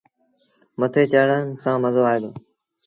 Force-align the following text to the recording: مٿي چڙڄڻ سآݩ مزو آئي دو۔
مٿي 0.79 1.03
چڙڄڻ 1.11 1.43
سآݩ 1.63 1.81
مزو 1.83 2.01
آئي 2.11 2.19
دو۔ 2.23 2.31